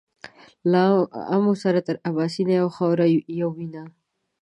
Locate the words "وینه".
3.57-3.83